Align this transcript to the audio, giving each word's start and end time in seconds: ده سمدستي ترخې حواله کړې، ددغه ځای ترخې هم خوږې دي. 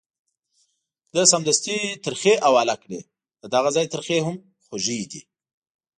ده 1.13 1.21
سمدستي 1.33 1.77
ترخې 2.05 2.33
حواله 2.45 2.75
کړې، 2.83 2.99
ددغه 3.43 3.69
ځای 3.75 3.85
ترخې 3.93 4.17
هم 4.25 4.35
خوږې 4.65 4.99
دي. 5.11 5.21